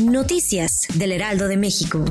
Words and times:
Noticias 0.00 0.86
del 0.94 1.12
Heraldo 1.12 1.48
de 1.48 1.56
México. 1.56 2.04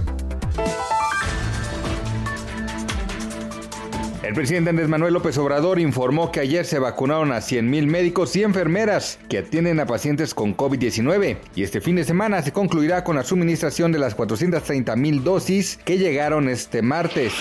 El 4.24 4.34
presidente 4.36 4.70
Andrés 4.70 4.88
Manuel 4.88 5.14
López 5.14 5.38
Obrador 5.38 5.80
informó 5.80 6.32
que 6.32 6.40
ayer 6.40 6.66
se 6.66 6.80
vacunaron 6.80 7.32
a 7.32 7.38
100.000 7.38 7.88
médicos 7.88 8.36
y 8.36 8.44
enfermeras 8.44 9.20
que 9.28 9.40
atienden 9.40 9.80
a 9.80 9.88
pacientes 9.88 10.34
con 10.34 10.56
COVID-19 10.56 11.38
y 11.56 11.64
este 11.64 11.82
fin 11.82 11.96
de 11.96 12.04
semana 12.04 12.42
se 12.42 12.54
concluirá 12.54 13.04
con 13.04 13.16
la 13.16 13.24
suministración 13.24 13.92
de 13.92 14.00
las 14.00 14.16
430.000 14.16 15.24
dosis 15.24 15.80
que 15.84 15.98
llegaron 15.98 16.50
este 16.50 16.82
martes 16.82 17.34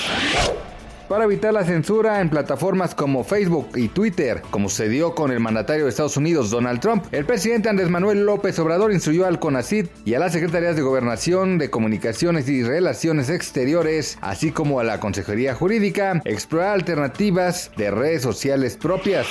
para 1.10 1.24
evitar 1.24 1.52
la 1.52 1.64
censura 1.64 2.20
en 2.20 2.30
plataformas 2.30 2.94
como 2.94 3.24
Facebook 3.24 3.70
y 3.74 3.88
Twitter, 3.88 4.42
como 4.52 4.68
sucedió 4.68 5.12
con 5.12 5.32
el 5.32 5.40
mandatario 5.40 5.82
de 5.82 5.90
Estados 5.90 6.16
Unidos 6.16 6.50
Donald 6.50 6.78
Trump. 6.78 7.04
El 7.10 7.24
presidente 7.24 7.68
Andrés 7.68 7.90
Manuel 7.90 8.24
López 8.24 8.56
Obrador 8.60 8.92
instruyó 8.92 9.26
al 9.26 9.40
CONACID 9.40 9.86
y 10.04 10.14
a 10.14 10.20
las 10.20 10.32
secretarías 10.32 10.76
de 10.76 10.82
Gobernación, 10.82 11.58
de 11.58 11.68
Comunicaciones 11.68 12.48
y 12.48 12.62
Relaciones 12.62 13.28
Exteriores, 13.28 14.18
así 14.20 14.52
como 14.52 14.78
a 14.78 14.84
la 14.84 15.00
Consejería 15.00 15.52
Jurídica, 15.56 16.22
explorar 16.24 16.74
alternativas 16.74 17.72
de 17.76 17.90
redes 17.90 18.22
sociales 18.22 18.76
propias. 18.76 19.26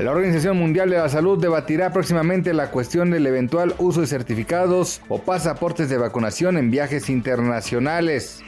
La 0.00 0.10
Organización 0.10 0.56
Mundial 0.56 0.90
de 0.90 0.96
la 0.96 1.08
Salud 1.08 1.40
debatirá 1.40 1.92
próximamente 1.92 2.52
la 2.54 2.72
cuestión 2.72 3.12
del 3.12 3.24
eventual 3.24 3.72
uso 3.78 4.00
de 4.00 4.08
certificados 4.08 5.00
o 5.08 5.22
pasaportes 5.22 5.88
de 5.90 5.96
vacunación 5.96 6.58
en 6.58 6.72
viajes 6.72 7.08
internacionales. 7.08 8.42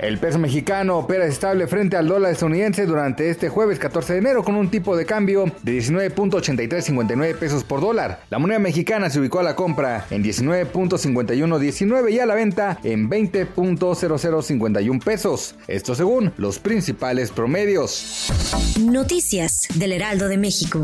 El 0.00 0.16
peso 0.16 0.38
mexicano 0.38 0.96
opera 0.96 1.26
estable 1.26 1.66
frente 1.66 1.94
al 1.94 2.08
dólar 2.08 2.32
estadounidense 2.32 2.86
durante 2.86 3.28
este 3.28 3.50
jueves 3.50 3.78
14 3.78 4.14
de 4.14 4.18
enero 4.20 4.42
con 4.42 4.56
un 4.56 4.70
tipo 4.70 4.96
de 4.96 5.04
cambio 5.04 5.44
de 5.62 5.78
19.8359 5.78 7.36
pesos 7.36 7.64
por 7.64 7.82
dólar. 7.82 8.22
La 8.30 8.38
moneda 8.38 8.58
mexicana 8.58 9.10
se 9.10 9.20
ubicó 9.20 9.40
a 9.40 9.42
la 9.42 9.54
compra 9.54 10.06
en 10.08 10.24
19.5119 10.24 12.12
y 12.12 12.18
a 12.18 12.24
la 12.24 12.34
venta 12.34 12.78
en 12.82 13.10
20.0051 13.10 15.04
pesos. 15.04 15.54
Esto 15.68 15.94
según 15.94 16.32
los 16.38 16.58
principales 16.58 17.30
promedios. 17.30 18.32
Noticias 18.80 19.68
del 19.74 19.92
Heraldo 19.92 20.28
de 20.28 20.38
México. 20.38 20.82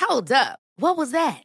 Hold 0.00 0.32
up. 0.32 0.58
What 0.76 0.96
was 0.96 1.12
that? 1.12 1.44